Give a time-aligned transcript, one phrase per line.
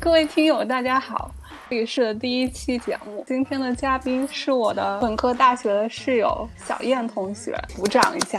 [0.00, 1.32] 各位听友，大家好，
[1.70, 3.22] 这里是第一期节目。
[3.26, 8.38] 今天的嘉宾是我的本科大学的室友小燕同学，鼓掌一下。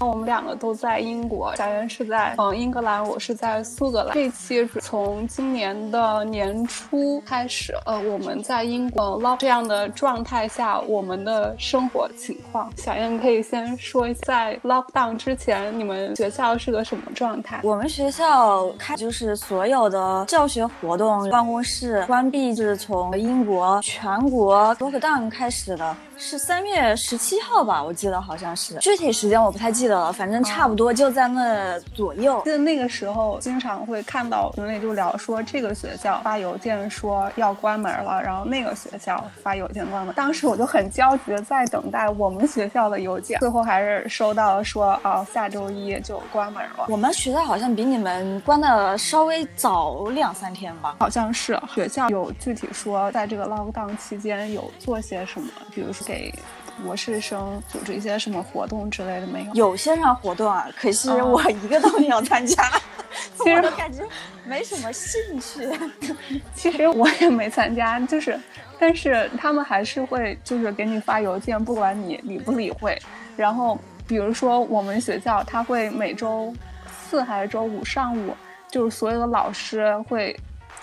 [0.00, 4.14] 我们两个都在英国，小燕是在嗯英格兰，我是在苏格兰。
[4.14, 12.70] 这期从今年的年初开始，呃，我们在英国 lock 这样的状态下，我们的生活情况。
[12.76, 17.60] 小燕可以先说一下，在 lockdown 之前，你们学校是个什么状态？
[17.64, 25.96] 我们学校开就是所有的教学活动、办公室关闭，就是从英国全国 lockdown 开始的。
[26.18, 32.42] 是三月十七号吧，我记得好像是，具体时间我不太记得了，反正差不多就在那左右。
[32.44, 40.12] 记得那个时候经常会看到群里就聊说这个学校发邮件说要关门了，然后那个学校发邮件关门。
[40.16, 46.86] 当时我就很焦急的在等待我们学校的邮件，最后还是收到了说啊下周一就关门了。
[46.88, 56.07] 我们学校好像比你们关的稍微早两三天吧，好像是学校有具体说在这个 lockdown 期间有做些什么，比如说。
[56.08, 56.34] 给
[56.82, 59.54] 博士生组织一些什么活动之类的没有？
[59.54, 62.64] 有线上活动啊，可惜我一个都没有参加。
[63.36, 64.02] 其实感觉
[64.44, 65.68] 没什么兴趣。
[66.54, 68.40] 其实我也没参加，就是，
[68.78, 72.96] 但是他们还是会就是给你发邮件，不管你理不理会。
[73.36, 76.54] 然后比如说我们学校，他会每周
[77.02, 78.34] 四还是周五上午，
[78.70, 80.34] 就是所有的老师会。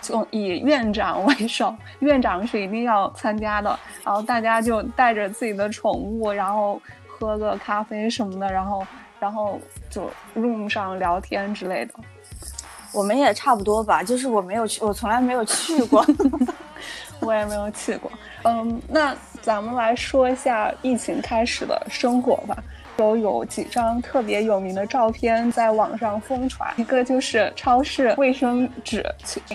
[0.08, 3.78] 就以院长为首，院长是一定要参加的。
[4.04, 8.86] 然后大家就带着自己的宠物，然后喝个咖啡什么的，然后
[9.20, 11.94] 然后就 room 上聊天之类的。
[12.94, 16.06] 我们也差不多吧，就是我没有去，我从来没有去过，
[17.20, 18.12] 我也没有去过。
[18.44, 22.56] 嗯，那咱们来说一下疫情开始的生活吧。
[22.98, 29.06] 都有几张特别有名的照片在网上疯传，一个就是超市卫生纸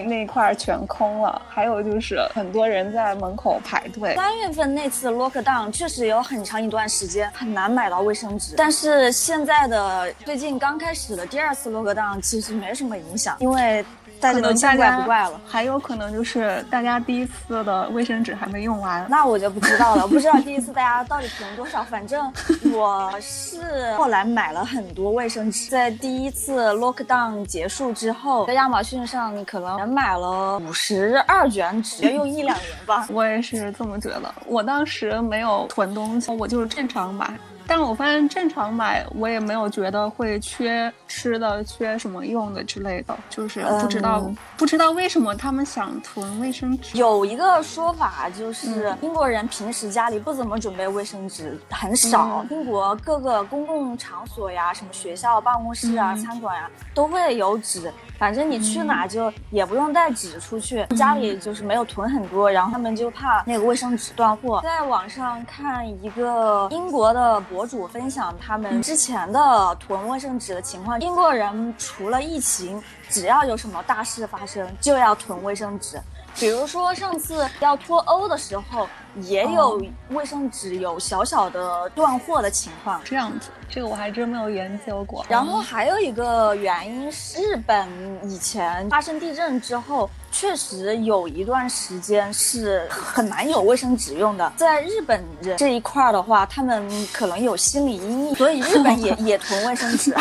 [0.07, 4.15] 那块全空了，还有就是很多人在门口排队。
[4.15, 13.85] 三月份那次 lockdown 确实有很长一段时间很难买到卫生纸，但是现在的最近刚开始的第二次 lockdown 其实没什么影响，因为。
[14.21, 21.83] 大家都见怪不怪了，还有可能就是大家第一次的卫生纸还没用完，那我就不知道了，不知道第一次大家到底囤多少。
[21.85, 22.31] 反正
[22.73, 33.07] 我是后来买了很多卫生纸，在第一次 lockdown 结束之后，在亚马逊上可能买了五十二卷纸，要用一两年吧。
[33.11, 37.33] 我也是这么觉得，我当时没有囤东西，我就是正常买。
[37.71, 46.99] 但我发现正常买，我也没有觉得会缺吃的、缺什么用的之类的，就是不知道不知道为什么他们想囤卫生纸。
[46.99, 52.45] 有一个说法就是，英国人平时家里不怎么准备卫生纸，很少。
[52.51, 57.89] 英国各个公共场所呀，什么学校、办公室啊、餐馆呀，都会有纸。
[58.19, 64.61] 反正你去哪就也不用带纸出去，家里就是没有囤很多，然后他们就怕那个卫生纸断货。
[64.63, 76.01] 在网上看一个英国的博博主分享他们之前的囤卫生纸的情况，英国人除了疫情，只要有什么大事发生就要囤卫生纸。
[76.39, 78.89] 比如说上次要脱欧的时候，
[79.23, 83.01] 也有卫生纸有小小的断货的情况。
[83.05, 85.25] 这样子，这个我还真没有研究过。
[85.29, 87.89] 然后还有一个原因是，日本
[88.25, 94.53] 以前发生地震之后，确实有一段时间是很难有卫生纸用的。
[94.57, 100.15] 在日本人这一块的话，他们可能有心理阴影，所以日本也 也囤卫生纸。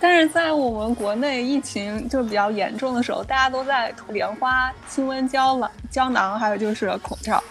[0.00, 7.42] 但是在我们国内疫情就比较严重的时候，大家都在涂莲花、清瘟胶囊、胶囊，还有就是口罩。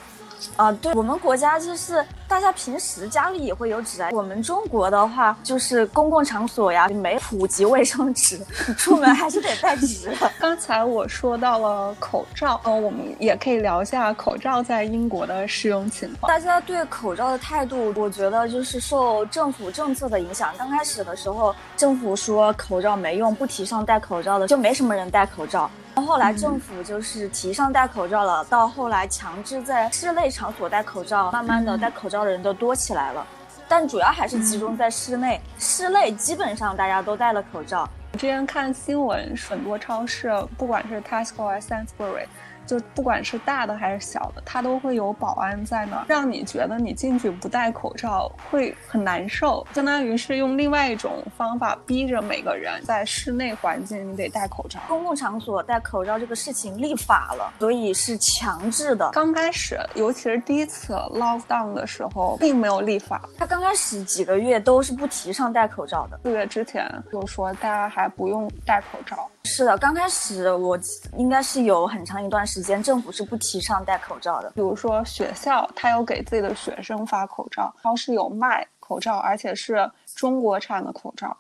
[0.56, 4.10] 啊，对我们国家就是大家平时家里也会有纸啊。
[4.12, 8.40] 我们中国的话，就是公共场所呀没普及卫生纸，
[8.78, 10.12] 出门还是得带纸。
[10.40, 16.30] 刚才我说到了口罩，嗯，我们也可以聊一下口罩在英国的使用情况。
[16.30, 20.54] 大家对口罩的态度，我觉得就是受政府政策的影响。
[20.58, 25.70] 刚开始的时候，政府说口罩没用，不提倡戴口罩的，就没什么人戴口罩。
[26.06, 33.26] 后来政府就是提倡戴口罩了，到后来强制在室内场所戴口罩，慢慢的戴口罩的人都多起来了，
[33.68, 37.88] 但主要还是集中在室内，室内基本上大家都戴了口罩。
[38.14, 42.26] 之前看新闻，很多超市，不管是 Tesco 还是 Sainsbury，
[42.68, 54.80] 就不管是大的还是小的，它都会有保安在那儿，让你觉得你进去不戴口罩会很难受，相当于是用另外一种方法逼着每个人在室内环境你得戴口罩。
[54.88, 59.10] 公共场所戴口罩这个事情立法了，所以是强制的。
[59.12, 63.22] 刚开始，尤其是第一次 lockdown 的时候，并没有立法。
[63.38, 69.30] 他刚开始几个月都是不提倡戴口罩的，四月之前就说大家还不用戴口罩。
[69.48, 70.78] 是的，刚开始我
[71.16, 74.52] 应该是有很长一段时间，政府是不提倡戴口罩的。
[74.52, 81.36] 比如说学校，他有给自己的学生发口罩，超市有卖口罩，而且是中国产的口罩。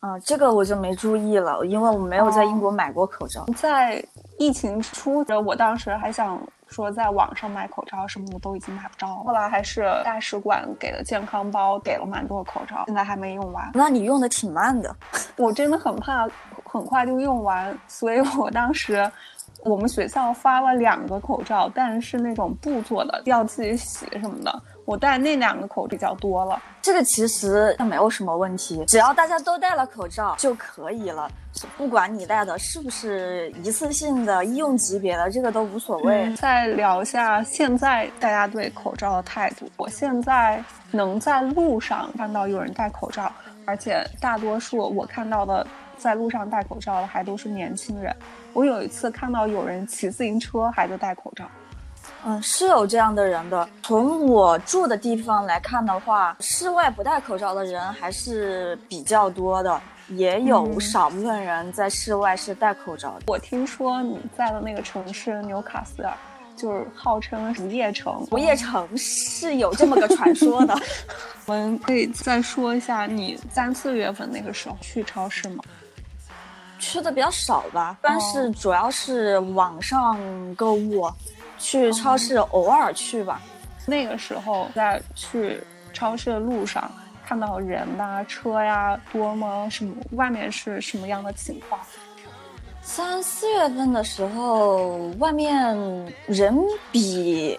[0.00, 3.46] 啊，这个我就没注意了，因为我没有在英国买过口罩。
[3.56, 4.04] 在
[4.38, 13.68] 疫情初，我当时还想说在网上买口罩什么的都已经买不着，后来还是大使馆给的健康包给了蛮多口罩，现在还没用完。
[13.74, 14.94] 那你用的挺慢的，
[15.36, 16.28] 我真的很怕
[16.78, 19.10] 很快就用完，所以我当时
[19.64, 24.62] 我们学校发了两个口罩，但是那种布做的，要自己洗什么的。
[24.84, 31.28] 我戴那两个口比较多了，这个其实没有什么问题，只要大家都戴了口罩就可以了。
[31.76, 36.32] 不管你戴的是不是一次性的医用级别的，这个都无所谓。
[36.36, 39.68] 再聊一下现在大家对口罩的态度。
[39.76, 43.30] 我现在能在路上看到有人戴口罩，
[43.66, 45.66] 而且大多数我看到的
[45.98, 48.14] 在路上戴口罩的还都是年轻人。
[48.52, 51.44] 我有一次看到有人骑自行车还在戴口罩。
[52.24, 53.68] 嗯，是有这样的人的。
[53.82, 63.24] 从我住的地方来看的话，室外不戴口罩的人还是比较多的，也有少部分人在室外是戴口罩的。
[63.26, 66.12] 我听说你在的那个城市纽卡斯尔，
[66.56, 70.74] 就是号称不夜城，不夜城是有这么个传说的。
[71.46, 75.62] 我们可以再说一下，你三四月份那个时候去超市吗？
[76.78, 80.18] 去的比较少吧，但是主要是网上
[80.54, 81.10] 购物。
[81.60, 83.42] 去超市偶尔去吧，
[83.84, 85.60] 那个时候在去
[85.92, 86.88] 超市的路上
[87.26, 89.66] 看到人呐、车呀多吗？
[89.68, 91.80] 什么外面是什么样的情况？
[92.80, 95.76] 三四月份的时候，外面
[96.26, 96.56] 人
[96.92, 97.58] 比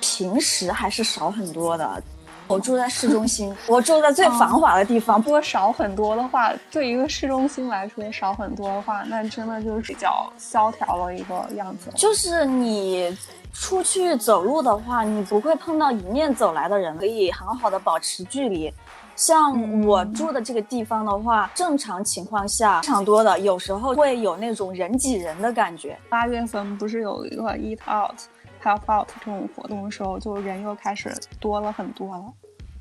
[0.00, 2.02] 平时还是少很多的。
[2.50, 5.22] 我住在市中心，我住在最繁华的地方。
[5.22, 11.92] 不过少很多的话，对一个市中心来说少很多的话，那真的就是比较萧条了一个样子。
[11.94, 13.16] 就是你
[13.52, 18.72] 出去走路的话，你不会碰到迎面走来的人，可以很好的保持距离。
[19.14, 25.96] 像我住的这个地方的话，正常情况下非常多的，有时候会有那种人挤人的感觉。
[26.08, 28.16] 八月份不是有一个 Eat Out。
[28.62, 31.10] Help out 这种活动的时候，就人又开始
[31.40, 32.24] 多了很多了，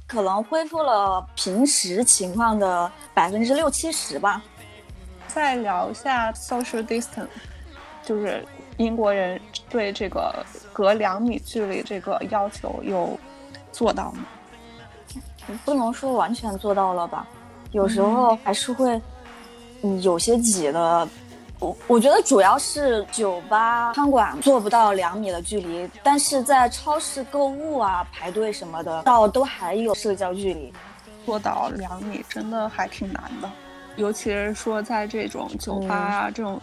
[0.09, 4.41] 可能恢复了平时情况的百分之六七十吧。
[5.27, 7.27] 再聊一下 social distance，
[8.03, 8.43] 就是
[8.77, 9.39] 英国人
[9.69, 13.15] 对这个隔两米距离这个要求有
[13.71, 14.25] 做到吗？
[15.63, 17.27] 不能说完全做到了吧，
[17.71, 18.99] 有时候还是会，
[19.83, 21.07] 嗯，有些挤的。
[21.59, 30.73] 我我觉得主要是酒吧、餐馆做不到两米的距离，但是在超市购物啊、排队什么的，倒都还有社交距离。
[31.25, 33.51] 做到两米真的还挺难的，
[33.97, 36.59] 尤其是说在这种酒吧啊这种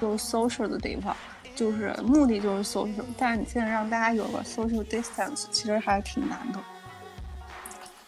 [0.00, 1.14] 就 social 的地方，
[1.54, 6.58] 就是目的就是 social，但是你现在让大家有个 social distance，其实还挺难的。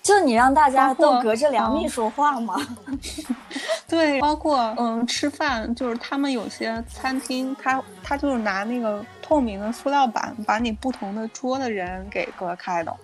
[0.03, 2.57] 就你让大家都隔着两米说话吗？
[3.93, 12.97] 对，包括嗯，吃饭就是他们有些餐厅，他他就是拿那个透明的塑料板把你不同的桌的人给隔开的，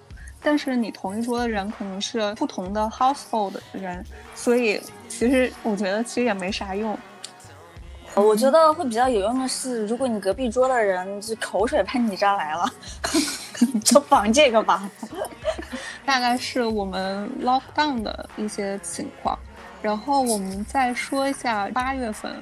[0.42, 4.02] 但是你同一桌的人可能是不同的 household 的人，
[4.35, 4.80] 所以
[5.11, 6.99] 其实我觉得其实也没啥用。
[8.14, 12.66] 我觉得会比较有用的是，如果你隔壁桌的人就口水喷你这儿来了，
[13.85, 14.90] 就防这个吧。
[16.07, 19.38] 大概是我们 lockdown 的一些情况，
[19.82, 22.32] 然后我们再说一下八月份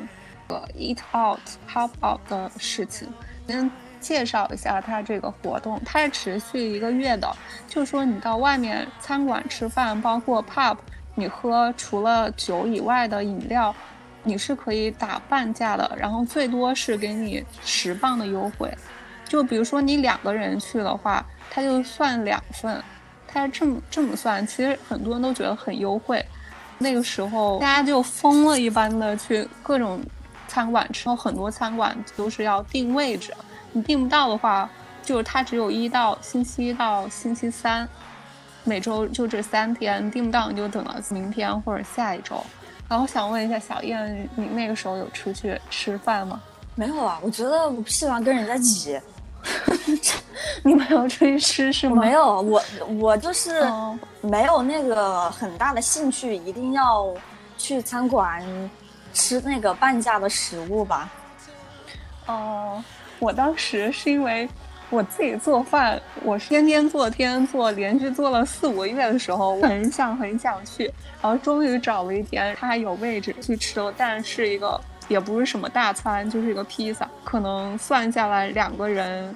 [0.48, 1.40] 的 eat out
[1.70, 3.08] help out 的事情。
[3.46, 7.30] 先介绍一下它这个活动，它是持续一个月的。
[7.68, 10.76] 就是说你到外面餐馆吃饭，包括 pub，
[11.14, 13.74] 你喝除了酒以外的饮料，
[14.22, 18.72] 你是可以打半价的，然后最多是给你十磅的优惠。
[19.24, 22.82] 就比如说你两个人去的话，它就算两份。
[23.28, 26.24] 他这么这么算，其实很多人都觉得很优惠。
[26.78, 30.00] 那个时候大家就疯了一般的去各种
[30.46, 33.32] 餐馆吃，很多餐馆都是要定位置，
[33.72, 34.68] 你订不到的话，
[35.02, 37.88] 就是它只有一到星期一到星期三，
[38.64, 42.42] 每周就这三天，订不到你就等到明天或者下一周。
[42.88, 46.40] 然后想问一下小燕，你那个时候有出去吃饭吗？
[46.74, 49.00] 没有啊，我觉得我不喜欢跟人家挤。
[50.62, 52.02] 你没有出去吃是吗？
[52.02, 52.62] 没有，我
[52.98, 53.62] 我就是
[54.20, 57.12] 没有那个很大的兴趣，一定要
[57.56, 58.42] 去餐馆
[59.12, 61.10] 吃那个半价的食物吧。
[62.26, 62.82] 哦，
[63.18, 64.48] 我当时是因为
[64.90, 79.34] 我自己做饭，我天天做，天天做，连续做了四五个月的时候，很想很想去，然后终于找了一天，他还有位置去吃了，但是一个也不是什么大餐，就是一个披萨，可能算下来两个人。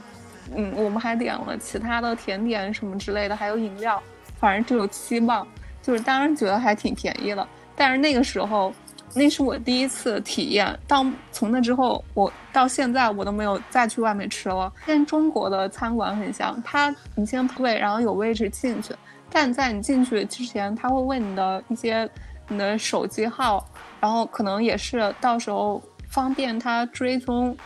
[0.54, 4.02] 嗯，我们还点了其他的甜点什么之类的，还有饮料，
[4.38, 5.47] 反正只有七磅，
[5.80, 7.47] 就是当然觉得还挺便宜的。
[7.76, 8.73] 但是那个时候，
[9.14, 10.78] 那是我第一次体验。
[10.87, 14.73] 到从那之后，我到现在我都没有再去外面吃了。
[14.85, 18.95] 跟中国的餐馆很像，他你先排队，然后有位置进去，
[19.30, 22.09] 但在你进去之前，他会问你的一些
[22.49, 23.64] 你的手机号，
[24.00, 27.57] 然后可能也是到时候方便他追踪。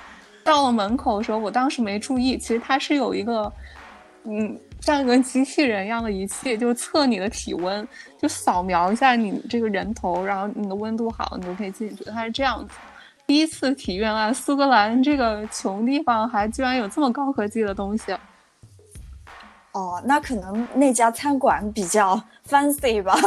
[0.45, 3.51] 到了门口的时候，我当时没注意，其实它是有一个，
[4.25, 7.87] 嗯，像一个机器人一样的仪器，就测你的体温，
[8.19, 12.05] 就扫描一下你这个人头，然后你的温度好，你就可以进去。
[12.05, 12.75] 它是这样子。
[13.27, 18.15] 第一次体验啊苏格兰这个穷地方，还居然有这么高科技的东西。
[19.73, 23.19] 哦，那可能那家餐馆比较 fancy 吧。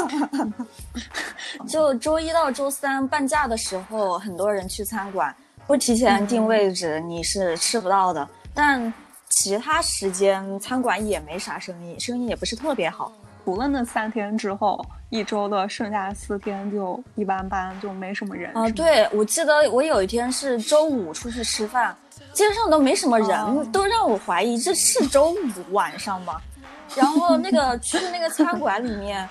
[1.68, 5.36] 就周一到周三半价的时候，很多人去餐馆。
[5.68, 8.28] 不提前定位置，你是吃不到的。
[8.54, 8.92] 但
[9.28, 13.12] 其他时间餐馆也没啥生意，生意也不是特别好。
[13.44, 18.52] 除了那三天之后，一周的剩下四天就一般般，就没什么人。
[18.54, 21.96] 啊，对，我记得我有一天是周五出去吃饭，
[22.34, 26.42] 街上都没什么人，都让我怀疑这是周五晚上吗？
[26.96, 29.28] 然后那个 去那个餐馆里面，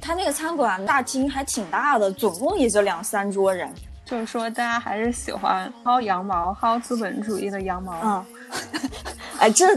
[0.00, 3.72] 他那个餐馆大厅还挺大的，总共也就两三桌人。
[4.06, 8.00] 就是说，大家还是喜欢薅羊毛，薅资本主义的羊毛。
[8.04, 8.24] 嗯，
[9.40, 9.76] 哎，这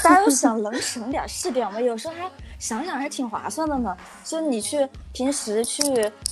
[0.00, 3.94] 大家都想能省点是点嘛，有时候还想想还挺划算的呢。
[4.22, 5.82] 就你去平时去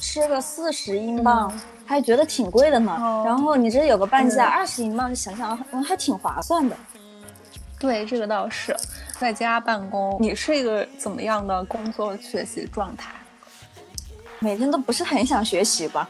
[0.00, 1.52] 吃个四十英镑，
[1.84, 2.96] 还觉得挺贵的呢。
[3.26, 6.76] 然后你这有个半价二十英镑，想想还挺划算的。
[7.76, 8.74] 对，这个倒是。
[9.18, 13.12] 在家办公，你是一个怎么样的工作学习状态？
[14.38, 16.08] 每天都不是很想学习吧。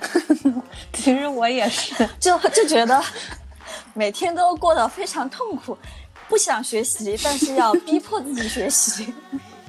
[0.92, 3.02] 其实我也是， 就就觉得
[3.94, 5.76] 每天都过得非常痛苦，
[6.28, 9.12] 不想学习，但是要逼迫自己学习。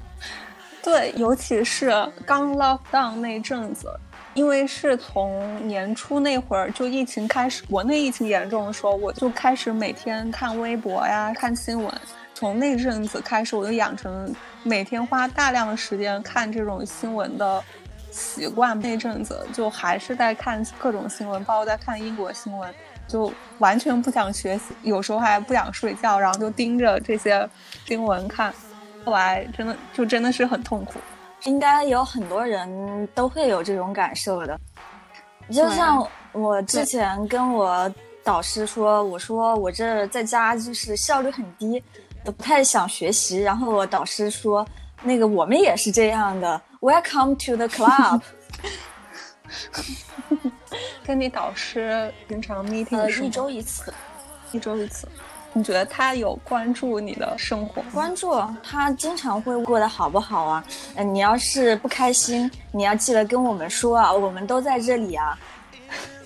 [0.81, 1.91] 对，尤其是
[2.25, 3.88] 刚 lock down 那阵子，
[4.33, 11.93] 因为是从年初那会儿就疫情开始，国内疫情严重的时候，我就开始每天看微博呀，看新闻。
[12.33, 14.33] 从那阵子开始，我就养成
[14.63, 17.62] 每天花大量的时间看这种新闻的。
[18.11, 22.73] 习惯那阵子就还是在看各种新闻，包括在看英国新闻，
[23.07, 27.47] 就完全不想学习，有时候还不想睡觉，然后就盯着这些
[27.85, 28.53] 新闻看。
[29.05, 30.99] 后来真的就真的是很痛苦，
[31.45, 34.59] 应该有很多人都会有这种感受的。
[35.49, 37.91] 就像我之前跟我
[38.23, 41.81] 导师说，我说我这在家就是效率很低，
[42.23, 43.41] 都不太想学习。
[43.41, 44.67] 然后我导师说，
[45.01, 46.61] 那个我们也是这样的。
[46.81, 48.21] Welcome to the club。
[51.03, 53.93] 跟你导师平常 meeting 呃一周一次，
[54.53, 55.05] 一周一次。
[55.51, 57.81] 你觉得他有关注你的生活？
[57.93, 60.63] 关注，他经常会过得好不好啊？
[60.95, 65.38] 嗯，你要是不开心，你要记得跟我们说啊，我们都在这里啊。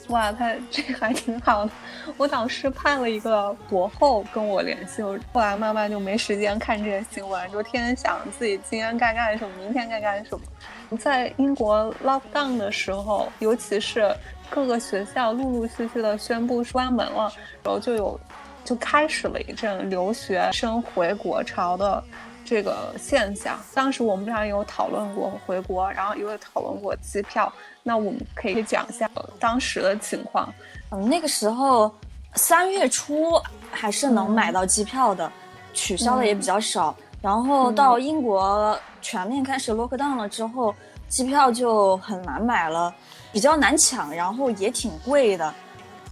[0.09, 1.71] 哇，他这还挺好的。
[2.17, 10.97] 我导师派了一个博后跟我联系，后来慢慢就没时间看这些新闻，就天天想自己今天该干什么，明天该干什么。
[10.97, 14.13] 在英国 lockdown 的时候，尤其是
[14.49, 17.31] 各个学校陆陆续续的宣布关门了，
[17.63, 18.19] 然后就有
[18.63, 22.03] 就开始了一阵留学生回国潮的。
[22.45, 27.51] 这个现象，当时我们俩有讨论过回国，然后也有讨论过机票。
[27.83, 29.09] 那我们可以讲一下
[29.39, 30.51] 当时的情况。
[30.89, 31.93] 嗯，那个时候
[32.35, 33.39] 三月初
[33.71, 35.31] 还是能买到机票的，
[35.73, 36.95] 取消的也比较少。
[37.21, 40.73] 然后到英国全面开始 lock down 了之后，
[41.07, 42.93] 机票就很难买了，
[43.31, 45.53] 比较难抢，然后也挺贵的，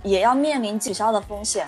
[0.04, 1.68] 也要面临取消的风险。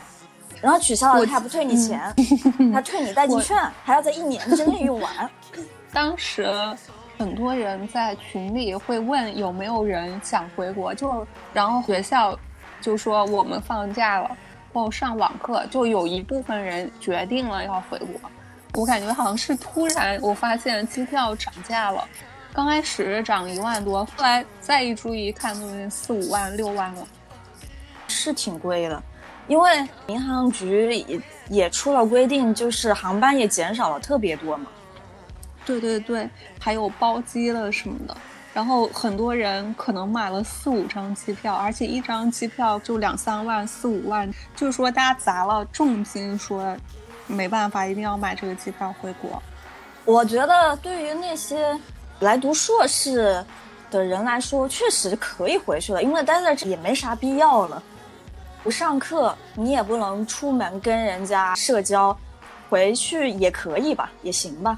[0.62, 2.14] 然后取消了，他不退你钱，
[2.72, 5.30] 他退你代金券，还要在一年之内用完。
[5.92, 6.44] 当时
[7.18, 12.38] 很多人在群里会问有没有人想回国，就然后学校
[12.82, 14.36] 就说我们放假了，
[14.74, 18.30] 或上网课，就有一部分人决定了要回国。
[18.74, 22.08] 我感觉好像是突然，我发现机票涨价了，
[22.52, 27.08] 刚开始涨一万多，后来再一注意看，都四五万、六万了。
[28.08, 29.02] 是挺贵的，
[29.48, 34.68] 因为民航局也也出了规定，就是航班也减少了特别多嘛。
[35.66, 36.30] 对对对，
[36.60, 38.16] 还有包机了什么的。
[38.54, 46.78] 然后很多人可能买了四五张机票，而且一张机票就两三万、四五万，就是说大家砸了重金，说
[47.26, 49.42] 没办法，一定要买这个机票回国。
[50.06, 51.76] 我觉得对于那些
[52.20, 53.44] 来读硕士
[53.90, 57.82] 的人来说，确实可以回去了，因为待在这也没啥必要了。
[58.62, 62.16] 不上课，你也不能出门跟人家社交，
[62.70, 64.78] 回去也可以吧，也行吧。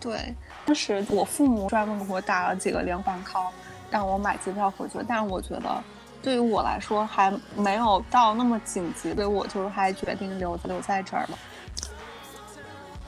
[0.00, 0.34] 对。
[0.64, 3.48] 当时我父母专门给我打了几个连环 call，
[3.90, 4.98] 让我买机票回去。
[5.08, 5.82] 但是我觉得，
[6.22, 11.38] 对于我来说还没有到那么紧急，所以我就还决定留留在这儿了。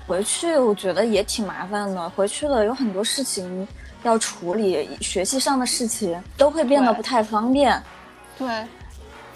[0.06, 3.68] 回去我觉得也挺麻烦的，回去了有很多事情
[4.02, 7.80] 要处理，学习上的事情都会变得不太方便。
[8.37, 8.66] 对，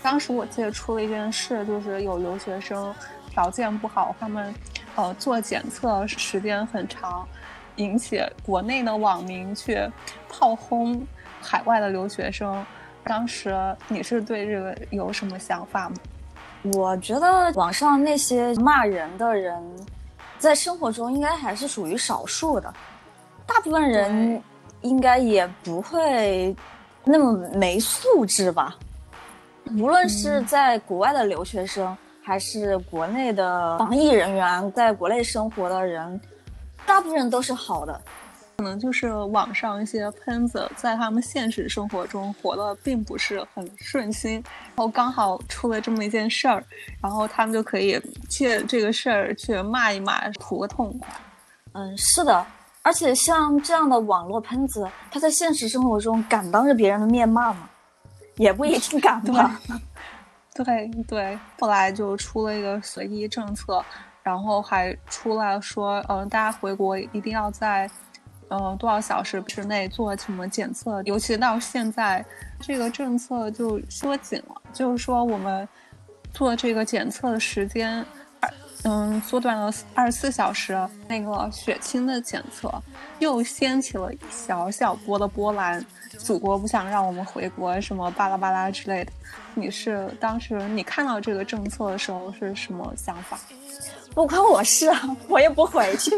[0.03, 2.93] 当时我记得出了一件事，就是有留学生
[3.31, 4.53] 条件不好，他们
[4.97, 7.29] 呃做检测时间很长。
[7.77, 9.81] 引起国内的网民去
[10.29, 11.07] 炮轰
[11.41, 12.65] 海外的留学生，
[13.05, 13.55] 当时
[13.89, 15.97] 你是对这个有什么想法吗？
[16.75, 19.63] 我觉得网上那些骂人的人，
[20.39, 22.73] 在生活中应该还是属于少数的，
[23.47, 24.43] 大部分人
[24.81, 26.57] 应该也不会
[27.05, 28.77] 那么没素质吧。
[29.79, 36.21] 无论是在国外的留学生，还是国内的防疫人员，在国内生活的人。
[36.87, 38.01] 大部分人都是好的，
[38.57, 44.33] 可能就是网上一些喷子，在他们现实生活中活的并不是很顺心，
[44.75, 46.63] 然后刚好出了这么一件事儿，
[47.03, 51.09] 然后他们就可以借这个事儿去骂一骂，图个痛快。
[51.73, 52.47] 嗯，是的，
[52.83, 57.69] 而且像这样的网络喷子，他在现实生活中敢当着别人的面骂吗？
[58.37, 59.61] 也不一定敢吧。
[60.55, 63.85] 对对，后来就出了一个随意政策。
[64.25, 67.89] 然后还出来说，嗯，大家回国一定要在，
[68.49, 71.03] 呃，多少小时之内做什么检测？
[71.03, 72.25] 尤其到现在，
[72.59, 75.69] 这个政策就缩紧了，就是说我们
[76.33, 78.05] 做这个检测的时间，
[78.85, 80.75] 嗯，缩短了二十四小时。
[81.07, 82.73] 那个血清的检测
[83.19, 85.85] 又掀起了一小小波的波澜。
[86.17, 89.13] 祖国不想让我们回国，什么巴拉巴拉之类的。
[89.53, 93.39] 你是当时你看到这个政策的时候是什么想法？
[94.15, 96.13] 不关我事啊， 我也不回去，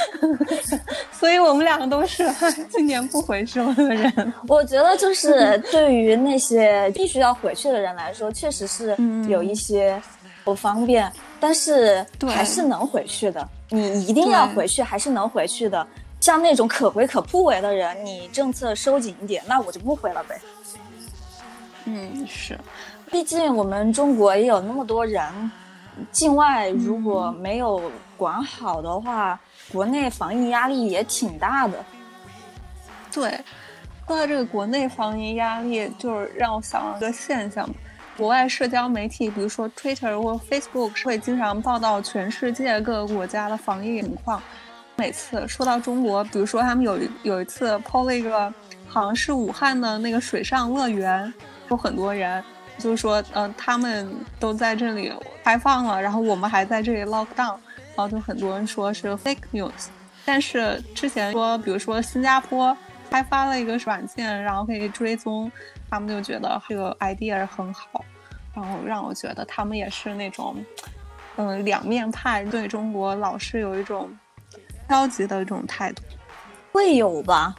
[1.10, 2.30] 所以我们两个都是
[2.70, 4.32] 今年不回去了的人。
[4.46, 8.94] 我觉得就是对于那些必须要回去的人来说，确实是
[9.28, 10.00] 有一些
[10.44, 13.48] 不方便，但是还是能回去的。
[13.70, 15.86] 你一定要回去，还是能回去的。
[16.20, 20.40] 像那种可回可不回的人，你政策收紧一点，那我就不回了呗。
[21.86, 22.58] 嗯，是，
[23.10, 25.22] 毕竟我们中国也有那么多人。
[26.10, 29.38] 境外如果没有管好的话，
[29.72, 31.84] 国内防疫压力也挺大的。
[33.12, 33.30] 对，
[34.06, 37.68] 说到这个国内防疫压力，就是让我想到一个现象：
[38.16, 44.42] 国外社交媒体，比如说 Twitter 或 Facebook，会经常报道全世界各个国家的防疫情况。
[44.96, 48.52] 每次说到中国，比如说他们有有一次 PO 了一个，
[48.86, 51.32] 好像是武汉的那个水上乐园，
[51.68, 52.42] 有很多人。
[52.78, 54.08] 就是说，嗯，他们
[54.38, 57.56] 都在这里开放了，然后我们还在这里 lock down，
[57.94, 59.70] 然后就很多人说是 fake news。
[60.24, 62.76] 但是之前说，比如说新加坡
[63.10, 65.50] 开发了一个软件，然后可以追踪，
[65.90, 68.04] 他们就觉得这个 idea 很好，
[68.54, 70.56] 然后让我觉得他们也是那种，
[71.36, 74.10] 嗯，两面派，对中国老是有一种
[74.88, 76.02] 消极的一种态度，
[76.72, 77.54] 会有吧。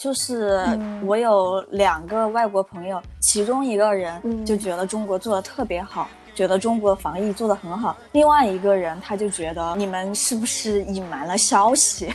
[0.00, 0.66] 就是
[1.04, 12.10] 我有两个外国朋友，其中一个人就觉得中国做的特别好，觉得中国防疫做的很好；另外一个人他就觉得你们是不是隐瞒了消息？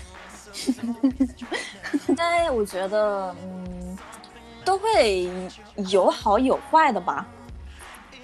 [2.18, 3.96] 哎，我觉得嗯，
[4.64, 5.30] 都会
[5.92, 7.28] 有好有坏的吧。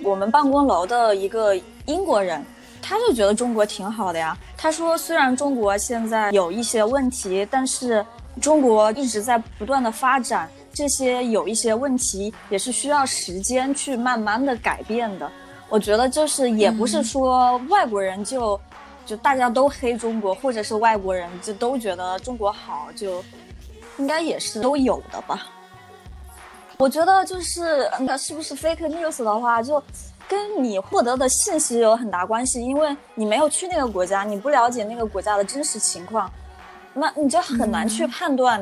[0.01, 2.43] 我们办公楼的一个英国人，
[2.81, 4.35] 他就觉得中国挺好的呀。
[4.57, 8.03] 他说，虽然中国现在有一些问题，但是。
[8.39, 15.29] 中国一直在不断的发展，这些有一些问题也是需要时间去慢慢的改变的。
[15.69, 18.59] 我觉得就是也不是说外国人就
[19.05, 23.23] 就大家都黑中国，或者是外国人就都觉得中国好，就
[23.97, 25.47] 应该也是都有的吧。
[26.77, 29.81] 我觉得就是那是不是 fake news 的话，就
[30.27, 36.31] 跟你获得的信息有很大关系，因为你没有去那个国家，你不了解那个国家的真实情况。
[36.93, 38.61] 那你就很难去判断，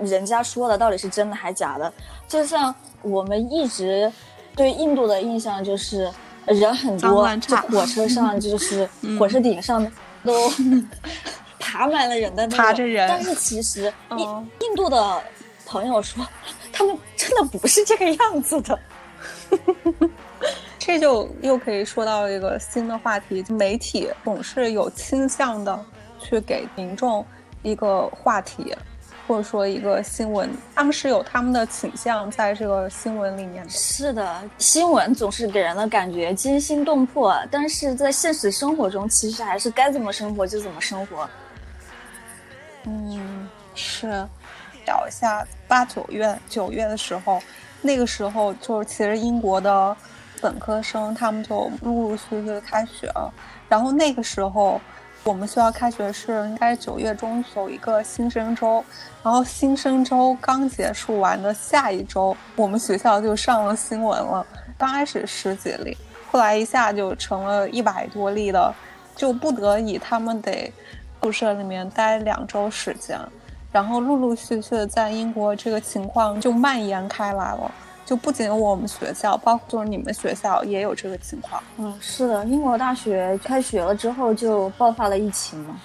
[0.00, 1.92] 人家说的到底是真的还是假的。
[2.26, 4.10] 就像我们一直
[4.56, 6.10] 对印度的印象就是
[6.46, 8.88] 人很多，就火车上 就是
[9.18, 9.86] 火车顶上
[10.24, 10.50] 都
[11.58, 13.06] 爬满了人的那爬着人。
[13.08, 14.18] 但是其实印
[14.60, 15.22] 印度的
[15.66, 16.26] 朋友说，
[16.72, 18.78] 他们真的不是这个样子的。
[20.78, 25.78] 这就又可以说到一个新的话题，媒体总是有倾向的
[26.18, 27.24] 去给民众
[27.62, 28.76] 一个话题。
[29.28, 33.70] 或者说一个新闻，他们是有他们的倾向在这个新闻里面的。
[33.70, 41.30] 是的，新闻总是给人的感觉惊心动魄，但是在现实生活中，其实还是该怎么生活就怎么生活。
[42.84, 44.08] 嗯，是。
[44.86, 47.40] 聊一下八九月九月的时候，
[47.80, 49.96] 那个时候就是其实英国的
[50.40, 53.32] 本科生他们就陆陆续续开学了，
[53.68, 54.80] 然后那个时候。
[55.24, 58.84] 我们学校开学是应该九月中有一个新生周，
[59.22, 64.44] 然后新生周刚结束完的下一周，我们学校就上了新闻了。
[64.76, 65.96] 刚开始十几例，
[66.28, 68.74] 后来一下就成了一百多例的，
[69.14, 70.72] 就不得已他们得
[71.22, 73.16] 宿舍里面待两周时间，
[73.70, 77.70] 然后陆陆续续的在英国这个情况就蔓延开来了。
[78.12, 81.62] 就不仅我们学校，包括就是你们学校也有这个情况。
[81.78, 85.80] 嗯，是的，英国大学开学了之后就爆发了疫情嘛。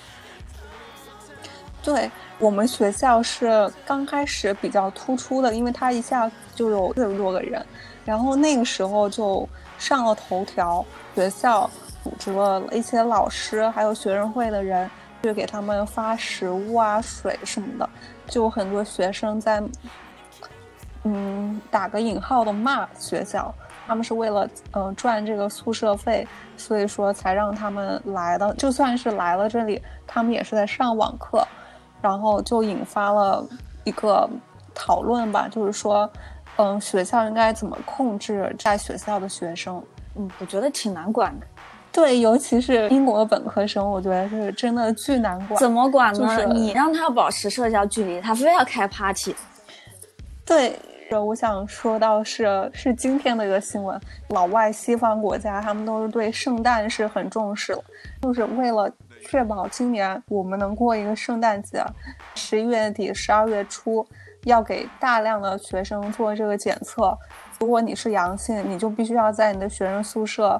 [1.82, 7.66] 对我们学校是刚开始比较突出的，因为它一下就有四十多个人，
[8.04, 10.86] 然后那个时候就上了头条。
[11.16, 11.70] 学校
[12.04, 14.92] 组织了一些老师还有学生会的人
[15.24, 17.90] 去给他们发食物啊、水什么的，
[18.28, 19.64] 就很多学生在。
[21.14, 23.54] 嗯，打个引号的骂学校，
[23.88, 28.54] 他们是为了嗯赚这个宿舍费，所以说才让他们来的。
[28.56, 31.48] 就算是来了这里，他们也是在上网课，
[32.02, 33.46] 然后就引发了
[33.86, 34.30] 一个
[34.76, 36.10] 讨论吧，就是说，
[36.58, 39.82] 嗯，学校应该怎么控制在学校的学生？
[40.16, 41.48] 嗯，我觉得挺难管的。
[41.92, 45.58] 对，尤其是英国的本科生，我觉得是真的巨难管。
[45.60, 46.46] 怎么管呢？
[46.54, 49.34] 你让他保持社交距离，他非要开 party。
[50.46, 50.78] 对。
[51.16, 57.84] 我想说到是是今天的一个新闻，老外西方国家他们都是对圣诞是很重视了，
[58.22, 58.92] 就是为了
[59.22, 61.84] 确保今年我们能过一个圣诞节，
[62.36, 64.06] 十一月底十二月初
[64.44, 67.18] 要给大量的学生做这个检测，
[67.60, 70.60] 如果你是阳性，你就必须要在你的学生宿舍，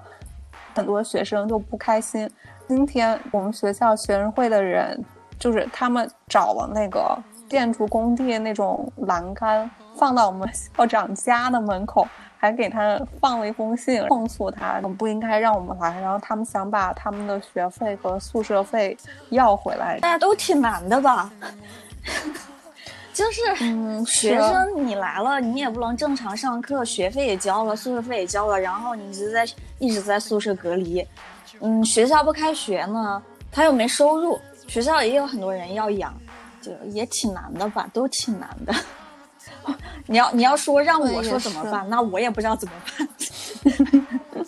[0.74, 2.30] 很多学生就不开心。
[2.68, 5.04] 今天我们学校学生会的人
[5.40, 7.18] 就是他们找了那个
[7.50, 9.70] 建筑工地那种栏杆。
[9.98, 12.08] 放到我们校长家的门口，
[12.38, 16.00] 还给他放了一封信，控诉他不应该让我们来。
[16.00, 18.98] 然后他们想把他们的学费和宿舍费
[19.30, 20.00] 要回来。
[20.00, 21.32] 大家都挺难的吧？
[23.12, 29.44] 就是嗯，学生你来了，你也不能正常上课，学费也交了，宿舍费也交了，然后你一直在
[29.80, 31.04] 一直在宿舍隔离。
[31.60, 33.20] 嗯，学校不开学呢，
[33.52, 36.14] 他又没收入，学校也有很多人要养，
[36.62, 37.90] 就也挺难的吧？
[37.92, 38.76] 都挺难的。
[40.08, 43.08] 你要你要说让我说怎么办，那我也不知道怎么办。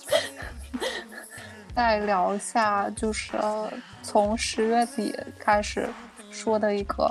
[1.76, 3.38] 再聊一下，就是
[4.02, 5.88] 从十月底开始
[6.30, 7.10] 说的一个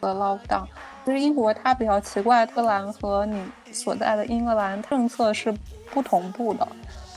[0.00, 0.66] 的 lockdown。
[1.04, 5.54] 其实英国它比较奇怪，特兰和你所在的英格兰政策是
[5.90, 6.66] 不同步的。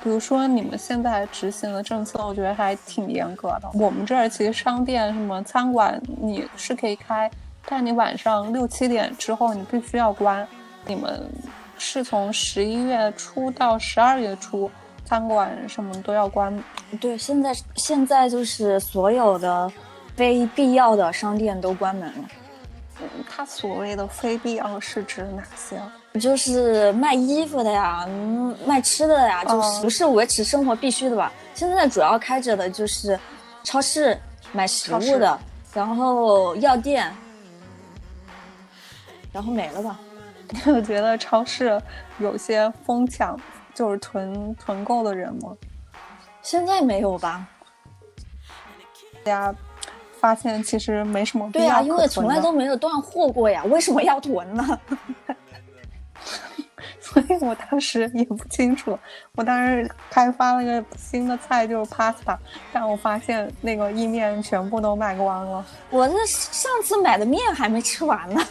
[0.04, 3.70] 比如说你们现在执行的政策，我觉得还挺严格的。
[3.74, 7.30] 我们这儿其实商店什么餐馆你是可以开。
[7.72, 10.46] 但你晚上六七点之后，你必须要关。
[10.88, 11.24] 你们
[11.78, 14.72] 是从十一月初到十二月初，
[15.06, 16.52] 餐馆什么都要关。
[17.00, 19.72] 对，现在现在就是所有的
[20.16, 22.28] 非必要的商店都关门了。
[23.02, 25.80] 嗯，他所谓的非必要是指哪些？
[26.20, 31.32] 就是卖衣服的呀，嗯，卖吃的呀，就是不是维持生活必须的吧？
[31.54, 33.18] 现在主要开着的就是
[33.64, 34.20] 超市
[34.52, 35.40] 买食物的，
[35.72, 37.14] 然后药店。
[39.32, 40.00] 然后没了吧？
[40.66, 41.80] 我觉得超市
[42.18, 43.40] 有些疯抢，
[43.74, 45.56] 就是囤囤购的人吗？
[46.42, 47.48] 现在没有吧？
[49.24, 49.56] 大家
[50.20, 54.80] 发现其实没什么对呀，因为从来都没有断货过呀，为什么要囤呢？
[57.00, 58.98] 所以我当时也不清楚。
[59.36, 62.38] 我当时开发了一个新的菜，就是 pasta，
[62.72, 65.66] 但我发现那个意面全部都卖光了。
[65.90, 68.42] 我那上次买的面还没吃完呢。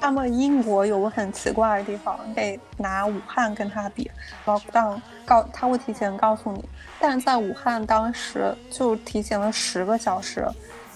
[0.00, 4.10] 他们英国有个很奇怪的地方，得拿武汉跟他比。
[4.46, 6.64] lockdown 告他会提前告诉你，
[7.00, 10.46] 但是在武汉当时就提前了十个小时，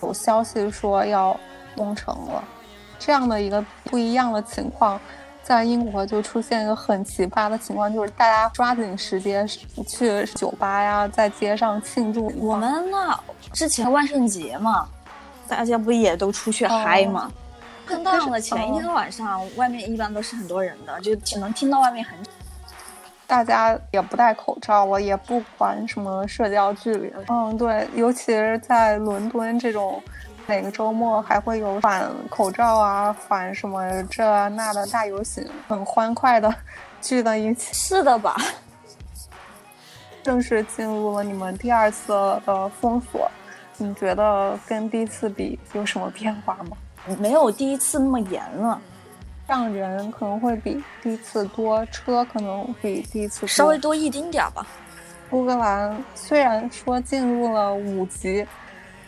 [0.02, 1.38] 有消息说要
[1.76, 2.42] 封城了。
[2.98, 4.98] 这样的一个不一样的情况，
[5.42, 9.46] 在英国就出现一个很奇葩的情况，就是大家抓紧时间
[9.86, 12.32] 去酒吧呀，在街上庆祝。
[12.38, 13.18] 我们那
[13.52, 14.88] 之前万圣节嘛，
[15.48, 17.04] 大家不也都出去嗨
[18.00, 18.10] 吗？
[18.12, 22.18] 圣诞的前一天晚上，外面一般都是很多人的，就只能听到外面很。
[23.26, 27.12] 大家也不戴口罩了，也不管什么社交距离。
[27.28, 30.02] 嗯，对，尤其是在伦敦这种。
[30.44, 36.52] 每个周末还会有反口罩啊，反什么这那的大游行，很欢快的
[37.00, 37.72] 聚在一起。
[37.72, 38.36] 是的吧？
[40.20, 42.12] 正式进入了你们第二次
[42.44, 43.30] 的封锁，
[43.76, 46.76] 你觉得跟第一次比有什么变化吗？
[47.18, 48.80] 没有第一次那么严了，
[49.46, 54.66] 让人可能会比第一次多，车可能比第一次稍微多一丁点儿吧。
[55.30, 58.46] 乌克兰虽然说进入了五级。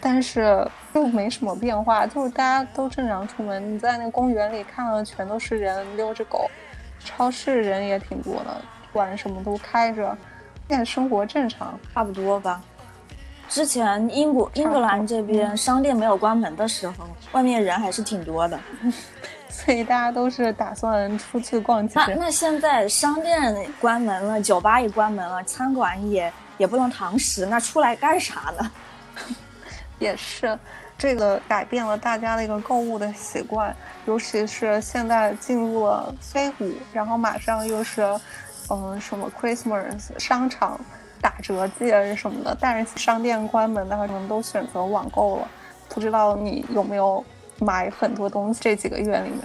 [0.06, 3.72] 但是又没什么变化，就是大家都正常出门。
[3.72, 6.46] 你在那公园里看到的全都是人遛着狗，
[7.02, 8.60] 超市人也挺多的，
[8.92, 10.14] 馆什么都开着，
[10.68, 12.62] 现在生活正常，差不多吧。
[13.48, 18.58] 之前英国英格兰这边商店没有关门的时候，外面人还是挺多的，
[19.48, 21.94] 所以大家都是打算出去逛街。
[22.08, 28.70] 那那现在商店关门了，酒吧也关门了，餐馆也也不能堂食，那出来干啥呢？
[30.00, 30.58] 也是，
[30.98, 33.74] 这个改变了大家的一个购物的习惯，
[34.06, 38.02] 尤其是现在进入了 C 五，然后马上又是，
[38.70, 40.80] 嗯，什么 Christmas 商场
[41.20, 45.48] 打折季什么的，但是商店关门，的话可能都选择网购了。
[45.88, 47.24] 不知道你有没有
[47.58, 48.60] 买很多东西？
[48.62, 49.40] 这几个月里面，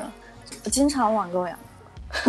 [0.64, 1.58] 我经常网购呀。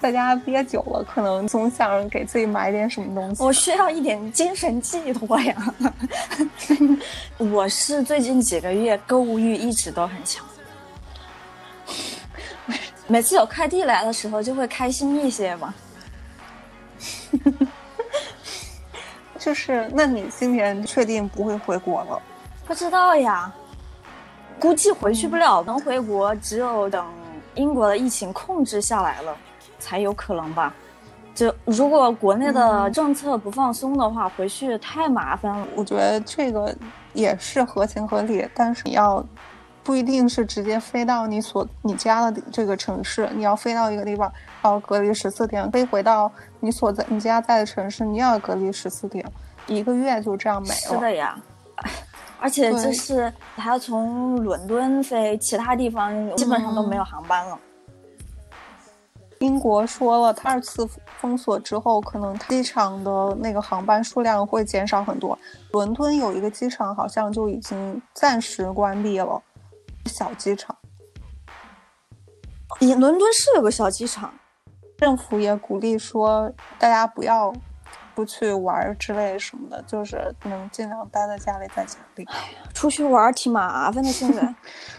[0.00, 3.40] 在家憋久了，可能总想给自己买点什么东西。
[3.40, 5.74] 我需要一点精神寄托呀。
[7.38, 10.44] 我是最近几个月购物欲一直都很强，
[13.06, 15.72] 每次有快递来的时候就会开心一些嘛。
[19.42, 22.22] 就是，那你今年确定不会回国了？
[22.64, 23.52] 不知道呀，
[24.60, 25.60] 估计回去不了。
[25.64, 27.04] 能回国，只有等
[27.56, 29.36] 英国的疫情控制下来了。
[29.80, 30.72] 才有可能吧，
[31.34, 35.66] 就如果国内的政策不放松的话，回去太麻烦了。
[35.74, 36.72] 我觉得这个
[37.12, 39.26] 也是合情合理，但是你要
[39.82, 49.24] 不一定是直接飞到你所你家的这个城市，你要飞到一个地方，要隔离十四天，飞回到你所在你家在的城市，你要隔离十四天，
[49.66, 50.74] 一个月就这样没了。
[50.74, 51.40] 是的呀，
[52.38, 57.58] 而且就是还要从伦敦飞，其他地方基本上都没有航班了。
[59.40, 65.36] 英国说了，二次封锁之后，可能机场的那个航班数量会减少很多。
[65.72, 69.42] 伦敦有一个机场好像就已经暂时关闭了，
[70.06, 70.76] 小机场。
[72.78, 74.32] 伦敦是有个小机场，
[75.02, 77.52] 政府也鼓励说大家不要
[78.14, 82.24] 不去玩之类什么的，就是能尽量待在家里，在家里。
[82.30, 84.54] 哎呀，出去玩挺麻烦的，现在。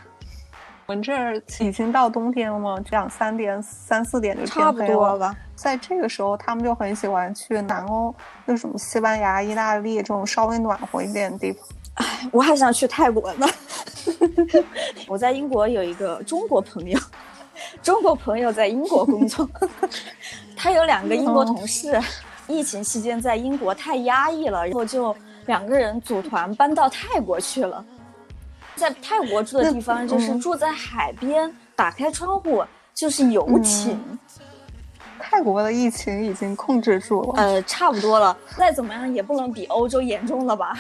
[0.88, 2.78] 我们这儿已经到冬天了吗？
[2.90, 5.34] 两三点、三四点就差不多吧。
[5.56, 8.14] 在这个时候，他们就很喜欢去南欧，
[8.46, 11.66] 就什么西班牙、意大利这种稍微暖和一点的地方。
[11.94, 13.48] 哎，我还想去泰国呢。
[15.08, 17.00] 我在英国有一个中国朋友，
[17.82, 19.50] 中国朋友在英国工作，
[20.56, 22.00] 他有两个英国同事。
[22.48, 27.84] 疫情期间在英国太压抑了，然后就两个人组团搬到泰国去了。
[28.76, 34.20] 在泰国住的地方，就是住在海边，打开窗户就是游艇。
[35.20, 38.38] 泰国的疫情已经控制住了，呃，差不多了。
[38.58, 40.78] 再怎么样也不能比欧洲严重了吧？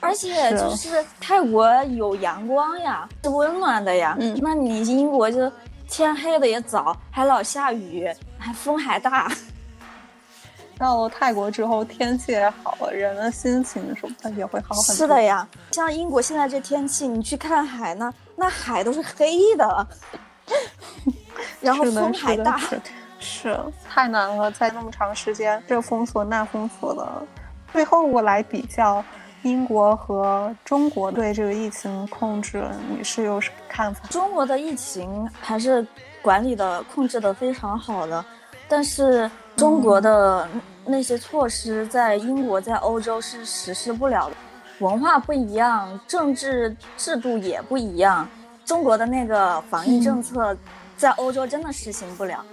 [0.00, 4.16] 而且就是泰国有阳光呀，是温暖的呀。
[4.18, 5.50] 嗯，那你英国就
[5.96, 9.30] 天黑的也早，还老下雨，还风还大。
[10.76, 14.94] 到了泰国之后，天气也好了，人的心情什么的也会好很多。
[14.96, 19.86] 是的呀，像英国现在这天气，你去看海呢，那海都是黑的，
[21.60, 22.60] 然后风还大，
[23.20, 23.56] 是
[23.88, 27.22] 太难了，在那么长时间这封锁那封锁的，
[27.72, 29.04] 最后我来比较
[29.44, 34.06] 英国和中国对这个疫情控制，你是有什么看法？
[34.10, 35.86] 中国的疫情还是
[36.20, 38.24] 管理的控制的非常好的，
[38.68, 39.30] 但是。
[39.56, 40.48] 中国的
[40.84, 44.34] 那些措施在英国、在欧洲是实施不了的，
[44.80, 48.28] 文化不一样，政治制度也不一样。
[48.64, 50.56] 中国的那个防疫政策，
[50.96, 52.44] 在欧洲真的实行不了。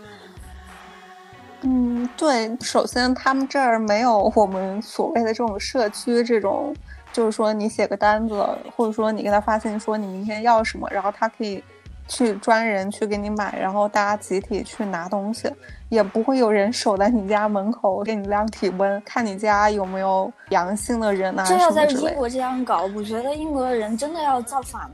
[2.17, 6.75] 对，首先他们这儿没有我们所谓的这种社区这种，
[7.13, 8.43] 就是说你写个单子，
[8.75, 11.63] 或者说你给他发信息说你明天要什么，然后他可以
[12.07, 15.49] 去专人去给你买，然后大家集体去拿东西，
[15.89, 21.45] 也不会有人守在你家门口给你量体温，看你家有没有阳性的人啊。
[21.47, 24.89] 这要在英国这样搞，我觉得英国人真的要造反了。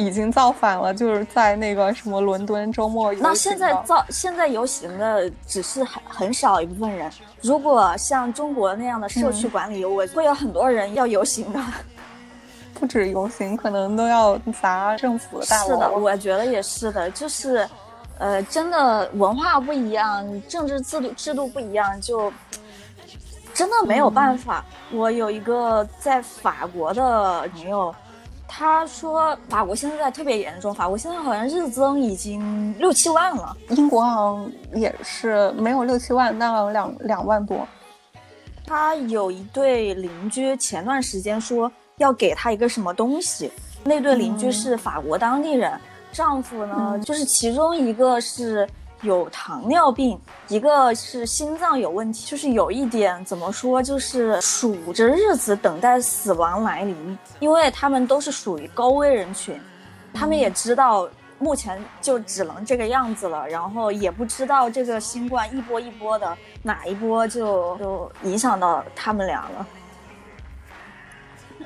[0.00, 7.10] 已经造反了，就是在那个什么伦敦周末那现在造现在游行的只是很很少一部分人。
[7.42, 11.60] 如果像中国那样的社区管理，我会有很多人要游行的。
[12.72, 15.68] 不止游行，可能都要砸政府的大楼。
[15.68, 17.10] 是的，我觉得也是的。
[17.10, 17.68] 就是，
[18.18, 22.32] 呃，真的文化不一样，政治制度制度不一样，就
[23.52, 24.64] 真的没有办法。
[24.92, 27.94] 我有一个在法国的朋友。
[28.52, 33.56] 他说法国现在特别严重，法国现在好像日增已经六七万了。
[33.68, 37.66] 英国好像也是没有六七万，但两两万多。
[38.66, 43.52] 他有一对邻居，前段时间说要给他一个什么东西，
[43.84, 45.72] 那对邻居是法国当地人，
[46.10, 48.68] 丈夫呢就是其中一个是。
[49.02, 59.58] 有糖尿病，一个是心脏有问题，就是有一点怎么说，就是数着日子等待死亡来临，因为他们都是属于高危人群，
[60.12, 61.08] 他们也知道
[61.38, 69.66] 目前就只能这个样子了，然后也不知道这个新冠一波一波的哪一波就就影响到他们俩了，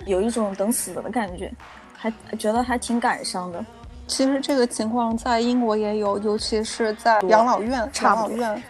[0.06, 1.52] 有一种等死的感觉，
[1.96, 3.64] 还觉得还挺感伤的。
[4.06, 7.90] 其实这个情况在英国也有，尤其是在养老院。
[8.02, 8.62] 养老院，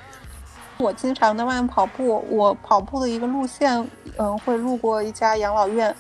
[0.79, 5.95] 我经常在外面跑步，我跑步的一个路线，嗯，会路过一家养老院。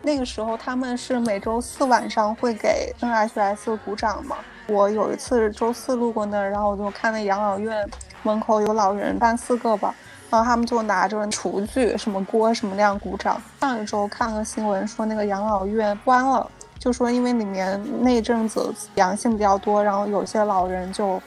[0.00, 4.36] 那个时候他们是每周四晚上会给 NHS 鼓掌嘛。
[4.66, 7.88] 我有一次周四路过那儿，然后我就看那养老院
[8.22, 9.94] 门口有老人三四个吧，
[10.30, 13.40] 然后他们就拿着厨具、什么锅什么那样鼓掌。
[13.60, 16.50] 上一周看了新闻说那个养老院关了。
[16.78, 21.20] 就说因为里面那阵子阳性比较多，然后有些老人就，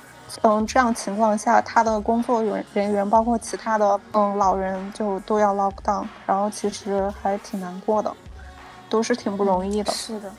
[0.43, 8.15] 嗯，这样情况下，他的工作人人员包括其他的嗯老人就都要 lock down，然后其实还挺难过的，
[8.89, 9.91] 都是挺不容易的。
[9.91, 10.31] 是的，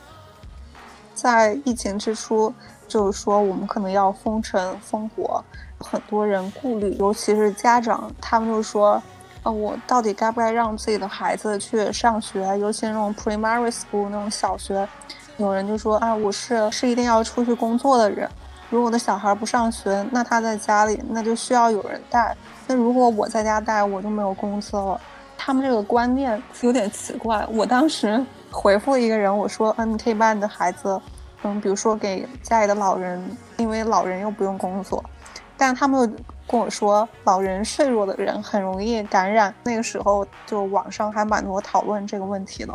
[1.13, 2.51] 在疫情之初，
[2.87, 5.45] 就是说我们可能要封城封国，
[5.77, 9.01] 很多人顾虑，尤其是家长，他们就说。
[9.43, 12.39] 呃，我到底该不该让自己的孩子去上学？
[12.57, 14.87] 尤其那种 primary school 那种小学，
[15.37, 18.29] 有人就说啊，我是是一定要出去工作的人。
[18.69, 22.35] 如果我的小孩不上学，那他在家里，那就需要有人带。
[22.65, 24.99] 那如果我在家带，我就没有工资了。
[25.37, 27.45] 他们这个观念有点奇怪。
[27.51, 30.99] 我当时回复一个人，我说，嗯，你可以把你的孩子，
[31.43, 33.21] 嗯，比如说给家里的老人，
[33.57, 35.03] 因为老人又不用工作。
[35.57, 36.15] 但他们
[36.47, 39.53] 跟我说，老人脆弱的人很容易感染。
[39.63, 42.73] 那个时候，就网上还蛮多讨论这个问题的。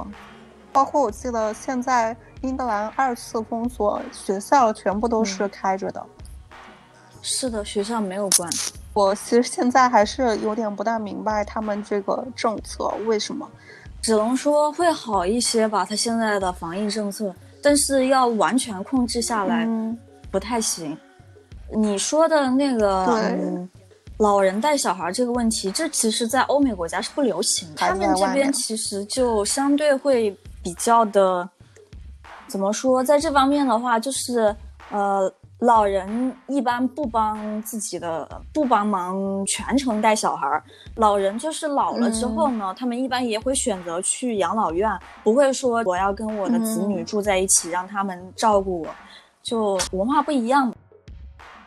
[0.72, 6.04] 包括我记得现在英格兰二次封锁，学校全部都是开着的。
[7.20, 8.48] 是的，学校没有关。
[8.92, 13.48] 我其实现在还是有点不大明白他们这个政策为什么。
[14.00, 19.68] 只能说会好一些吧，他现在的防疫政策，但是要完全控制下来，
[20.30, 20.96] 不太行。
[21.76, 23.68] 你说的那个，嗯，
[24.18, 27.74] 老人带小孩这个问题，这其实，在欧美国家是不流行的。
[27.76, 31.48] 他们这边其实就相对会比较的，
[32.46, 34.54] 怎么说，在这方面的话，就是
[34.90, 40.62] 呃，老人一般不帮自己的，不帮忙全程带小孩。
[40.96, 44.90] 老人就是老了之后呢，他们一般也会选择去养老院，
[45.22, 48.88] 不会说我要跟我的子女住在一起，让他们照顾我，
[49.42, 50.72] 就文化不一样。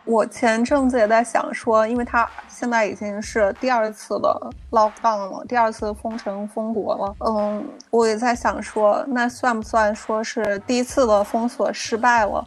[0.04, 7.16] 我前阵子也在想说，因为他现在已经是第二次的 lockdown 了，第二次封城封国了。
[7.20, 12.46] 嗯，我也在想说，那算不算说是第一次的封锁失败了？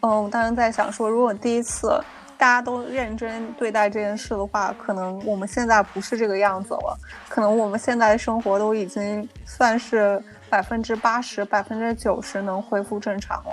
[0.00, 2.00] 嗯，当然在想说，如果第一次
[2.36, 13.50] 大家都认真对待这件事的话，可能我们现在不是这个样子了，可能我们现在生活都已经算是百分之八十、百分之九十能恢复正常了。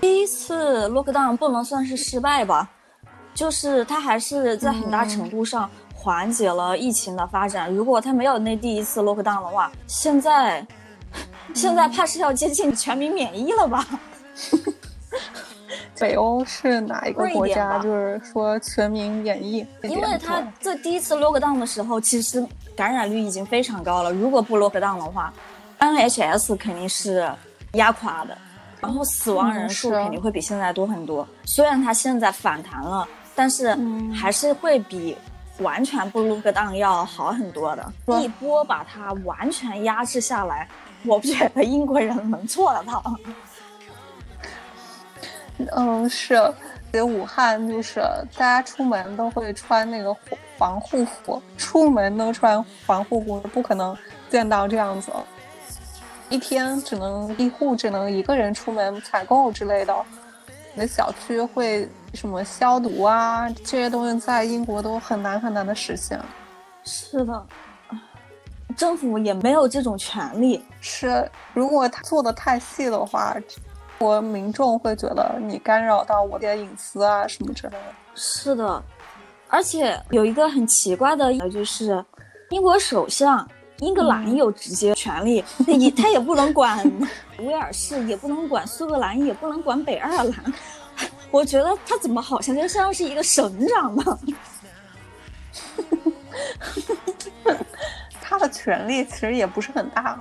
[0.00, 2.70] 第一次 lockdown 不能算是失败吧，
[3.34, 7.72] 就是它还是在很大程度上缓解了疫情的发展。
[7.74, 10.66] 如果它没有那第一次 lockdown 的话，现在
[11.54, 13.86] 现在怕是要接近全民免疫了吧？
[15.98, 17.78] 北欧是哪一个国家？
[17.78, 19.66] 就是说全民免疫？
[19.82, 22.44] 因为它在第一次 lockdown 的时候，其实
[22.76, 24.12] 感染率已经非常高了。
[24.12, 25.32] 如果不 lockdown 的话
[25.78, 27.32] ，NHS 肯定是
[27.72, 28.36] 压垮的。
[28.80, 31.26] 然后死亡人数肯定会比现在多很多。
[31.44, 33.76] 虽然它现在反弹了，但是
[34.14, 35.16] 还是会比
[35.58, 37.92] 完全不 lockdown 要好很多的。
[38.20, 40.68] 一波把它完全压制下来，
[41.04, 43.02] 我不觉得英国人能做得到。
[45.74, 46.52] 嗯，是。
[47.04, 48.00] 武汉就是
[48.36, 50.16] 大家出门都会穿那个
[50.56, 53.96] 防护服，出门都穿防护服，不可能
[54.30, 55.10] 见到这样子。
[56.28, 59.94] 一天只能一户只能一个人出门采购之类的。
[60.74, 63.48] 你的小区会什么消毒啊？
[63.50, 66.20] 这些东西在英国都很难很难的实现。
[66.84, 67.46] 是的。
[68.76, 70.64] 政府也没有这种权利。
[70.80, 73.36] 是，如果他做的太细的话，
[73.98, 77.78] 我民众会觉得你干扰到我的隐私啊什么之类的。
[78.16, 78.82] 是的，
[79.48, 82.04] 而且有一个很奇怪的，就是
[82.50, 83.48] 英国首相
[83.84, 86.78] 英格兰有直接权利，也他也不能管
[87.38, 90.54] 威尔士，也不能管苏格兰，也不能管北爱尔兰。
[91.30, 94.18] 我觉得他怎么好像就像是一个省长呢？
[98.20, 100.18] 他的权力其实也不是很大，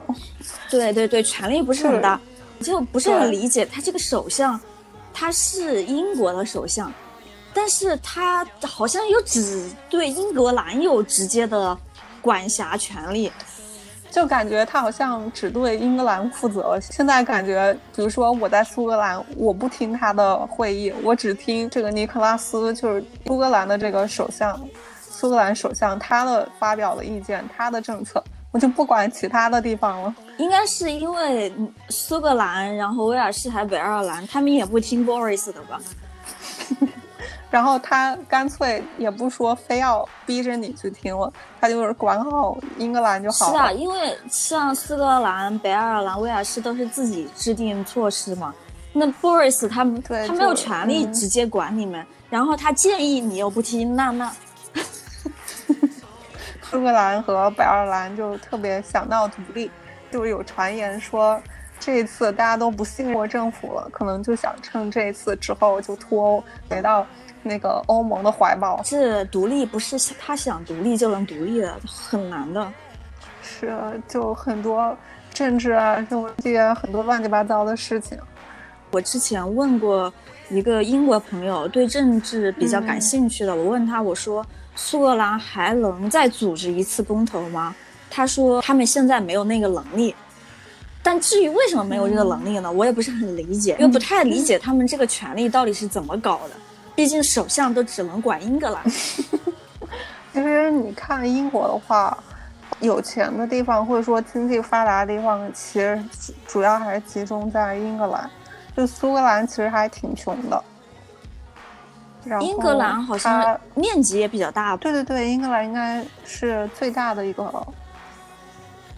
[0.70, 2.20] 对对对，权力不是很大，
[2.60, 4.60] 就不是很理解他这个首相，
[5.14, 6.92] 他是英国的首相，
[7.54, 11.76] 但是他好像又只对英格兰有直接的
[12.22, 13.32] 管辖权利，
[14.14, 16.80] 就感觉他好像只对英格兰负责。
[16.80, 24.56] 现在感觉，比如说我在苏格兰，我不听他的会议，我只听这个尼克拉斯，就是苏格兰的这个首相。
[25.00, 30.14] 苏格兰首相他的发表的意见，他的政策，我就不管其他的地方了。
[30.38, 31.52] 应该是因为
[31.90, 35.82] 苏格兰，然后威尔士还北爱尔兰，他们也不听 Boris 的吧？
[37.54, 41.32] 然后他干脆也不说非要逼着你去听了，
[41.62, 43.52] 他就是管好英格兰就好了。
[43.52, 48.52] 是啊，因为像苏格兰、北爱尔兰、威尔士都是自己制定措施嘛，
[48.92, 54.34] 那 Boris 他们他没有权利直接管你们，然后他建议你又不听，那那。
[56.72, 59.70] 苏格兰和北爱尔兰就特别想闹独立，
[60.12, 61.40] 就有传言说，
[61.80, 67.06] 这一次大家都不信任政府了，可能就想趁这一次之后就脱欧，回到
[67.44, 68.82] 那个欧盟的怀抱。
[68.84, 72.72] 是独立，不是他想独立就能独立的，很难的。
[73.42, 73.78] 是，
[74.08, 74.98] 就很多
[75.34, 78.18] 政治啊，什么这些很多乱七八糟的事情。
[78.92, 80.12] 我之前问过
[80.50, 84.46] 一个英国朋友，对政治比较感兴趣的，我问他，我说。
[84.76, 87.76] 苏格兰还能再组织一次公投吗？
[88.10, 90.16] 他说他们现在没有那个能力。
[91.04, 92.72] 但至于为什么没有这个能力呢？
[92.72, 96.56] 我也不是很理解，又不太理解他们这个权利到底是怎么搞的。
[96.96, 98.84] 毕竟首相都只能管英格兰。
[100.34, 102.18] 其实你看英国的话，
[102.80, 106.04] 有钱的地方或者说经济发达的地方，其实
[106.48, 108.30] 主要还是集中在英格兰。
[108.76, 110.64] 就苏格兰其实还挺穷的。
[112.40, 117.68] 英格兰好像面积也比较大，对对对，英格兰应该是最大的一个，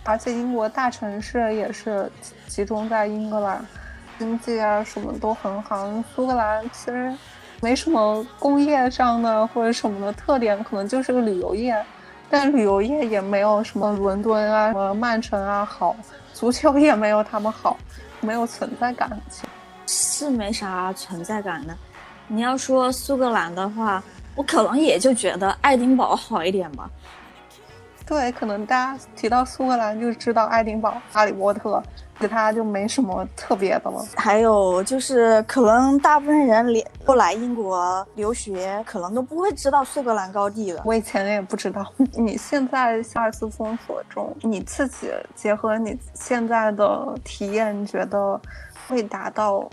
[0.04, 2.10] 而且英国大城市也是
[2.48, 3.66] 集中在英格兰，
[4.20, 5.92] 经济啊什么都很好。
[6.16, 7.12] 苏格兰其实
[7.66, 11.76] 没什么工业上的或者什么的特点，可能就是个旅游业，
[12.30, 15.96] 但旅游业也没有什么伦敦啊、什么曼城啊好，
[16.32, 17.76] 足球也没有他们好，
[18.22, 19.10] 没有存在感，
[19.88, 21.76] 是没啥存在感的。
[22.28, 24.04] 你要说苏格兰的话，
[24.36, 26.88] 我可能也就觉得爱丁堡好一点吧。
[28.06, 31.82] 对，可能大家提到苏格兰就知道爱丁堡、哈利波特，
[32.20, 34.06] 其他就没什么特别的了。
[34.16, 40.82] 还有就是，可能大部分人连不来英国留学，可能都不会知道苏格兰高地的。
[40.86, 41.84] 我以前也不知道。
[42.14, 48.40] 你现在二次封锁中，你自己结合你现在的体验，觉得
[48.88, 49.68] 会达到？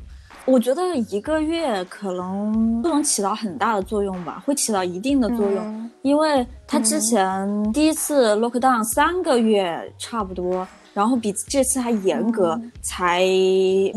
[0.45, 13.23] 我觉得一个月可能不能起到很大的作用吧，会起到一定的作用，因为他之前第一次 lock down 三个月差不多，然后比这次还严格，才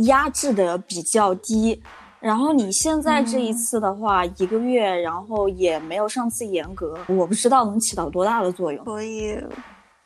[0.04, 1.82] 压制的比较低。
[2.20, 8.86] 然后你现在这一次的话，一个月，然后也没有上次严格，我不知道能起到多大的作用。
[8.86, 9.38] 所以。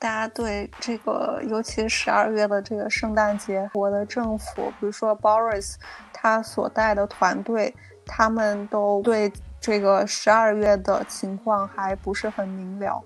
[0.02, 5.74] 大家对这个，尤其十二月的这个圣诞节，我的政府，比如说 Boris，
[6.22, 7.74] 他所带的团队，
[8.06, 13.02] 他们都对这个十二月的情况还不是很明了。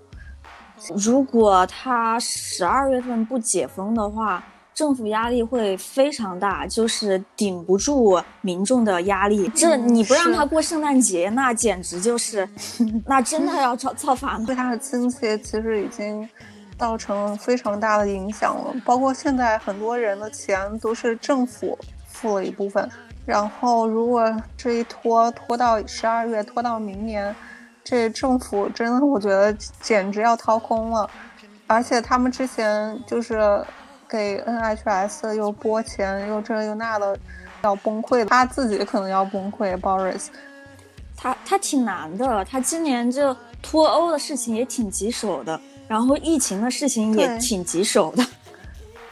[0.96, 4.42] 如果他十二月份不解封的话，
[4.74, 9.48] 政府压力会非常大，就是顶不住民众的压力。
[9.50, 12.48] 这你不让他过圣诞节，那简直就是，
[13.06, 14.44] 那真的要造造反了。
[14.44, 16.28] 对他的经济其实已经。
[16.76, 21.78] 造成非常大的影响了，包括现在很多人的钱都是政府
[22.14, 22.88] 付了一部分，
[23.26, 27.34] 然后如果这一拖拖到十二月，拖到明年，
[27.82, 31.10] 这政府真的我觉得简直要掏空了，
[31.66, 33.62] 而且他们之前就是
[34.08, 37.18] 给 NHS 又拨钱又这又那的，
[37.62, 39.74] 要崩溃，他自己可能要崩溃。
[39.80, 40.26] Boris，
[41.16, 48.24] 他他挺难的，他今年就脱欧的事情也挺棘手的，然后疫情的事情也挺棘手的。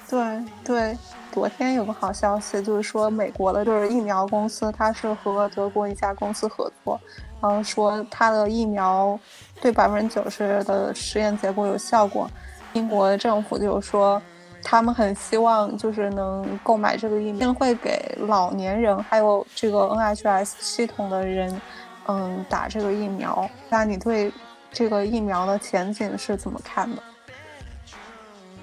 [0.09, 0.99] 对 对，
[1.33, 7.01] 昨天有个好消息，就是说美国的就是疫苗公司，它是和德国一家公司合作，
[7.41, 9.19] 然后说它的疫苗
[9.61, 12.31] 对百分之九十的实验结果有效果。
[12.75, 14.21] 英国政府就是说，
[14.63, 21.61] 他们很希望就是能购买这个疫苗，会给老年人还有这个 NHS 系统的人，
[22.09, 23.49] 嗯，打这个疫苗。
[23.71, 24.31] 那你对
[24.71, 27.03] 这个疫苗的前景是怎么看的？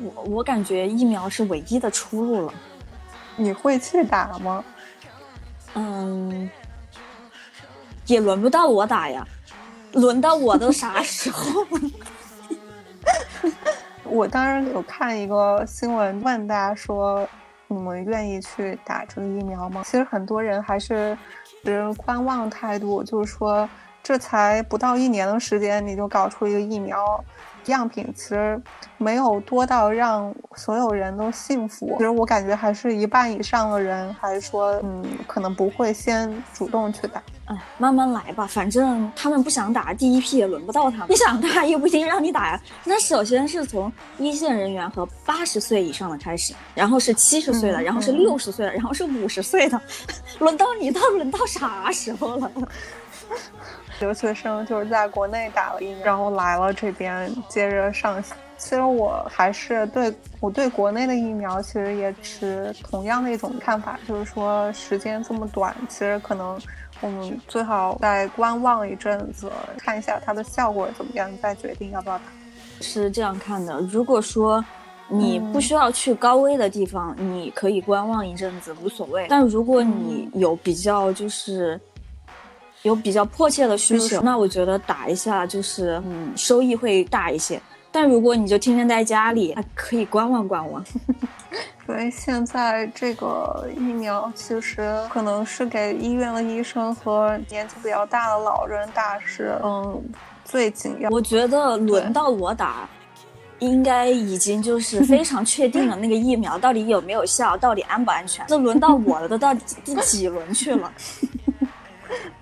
[0.02, 2.54] 我我感觉疫苗是唯一的出路了，
[3.36, 4.64] 你会去打吗？
[5.76, 6.50] 嗯，
[8.06, 9.28] 也轮不到我打呀，
[9.94, 11.92] 轮到我都啥时候了？
[14.06, 17.28] 我当然有看一个新闻，问大家说
[17.68, 19.84] 你们愿意去打这个疫苗吗？
[19.86, 21.16] 其实很多人还是
[21.64, 23.70] 持观望态度，就是说
[24.02, 27.24] 这才不到一年的时间，你就搞出一个疫苗。
[27.68, 28.62] 样品其实
[28.98, 31.94] 没有多到让所有人都信服。
[31.98, 37.22] 其实我感觉还是一半以上的人还是说，嗯，可能不会先主动去打。
[37.46, 41.08] 哎，慢慢来吧，反正他们不想打，第一批也轮不到他们。
[41.10, 42.62] 你想打也不一定让你打呀。
[42.84, 49.82] 那首先是从一线人员和八十岁以上的开始，然后是七十岁的，然后是六十岁的，然后是五十岁的，
[50.40, 52.52] 轮到你，到轮到啥时候了？
[54.00, 58.24] 留学生就是在国内打了疫苗，然后来了这边接着上。
[58.58, 66.60] 其实我还是对我对国内的疫苗其实也持同样的一种看法，就是说时间这么短，其实可能
[67.00, 72.24] 我们最好再观望一阵子，看一下它的效果怎么样，再决定要不要打。
[72.82, 73.80] 是这样看的。
[73.80, 74.62] 如果说
[75.08, 79.26] 你不需要去高危的地方，你可以观望一阵子，无所谓。
[79.30, 81.80] 但如果你有比较就是。
[82.84, 87.62] 有比较迫切的需求，那我觉得打一下就是嗯，收益会大一些。
[87.92, 90.84] 但如果你就天天在家里，还可以观望观望。
[91.90, 100.00] 因为现在这个疫苗其实可能是给医院的医生和年纪比较大的老人打是嗯
[100.46, 101.10] 最紧要。
[101.10, 102.88] 我觉得轮到我打，
[103.58, 108.46] 应该已经就是非 常确定了那个疫苗到底有没有效，到底安不安全。
[108.48, 109.52] 这轮到我了，都到
[109.84, 110.94] 第几轮去了？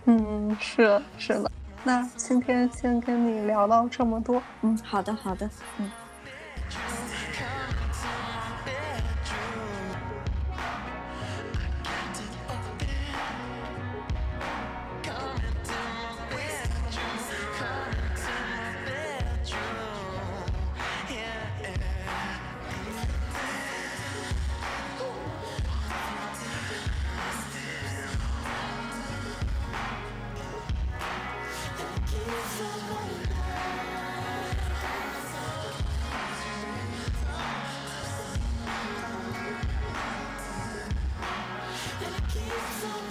[0.10, 1.51] 嗯，是是的，
[1.84, 4.41] 那今天先跟你聊到这么多。
[4.62, 5.49] 嗯，好的好的，
[5.80, 5.91] 嗯。
[42.60, 43.07] so